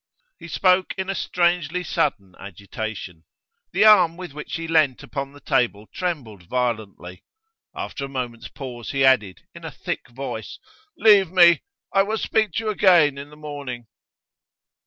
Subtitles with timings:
[0.39, 3.23] He spoke in a strangely sudden agitation.
[3.71, 7.23] The arm with which he leaned upon the table trembled violently.
[7.75, 10.57] After a moment's pause he added, in a thick voice:
[10.97, 11.61] 'Leave me.
[11.93, 13.85] I will speak to you again in the morning.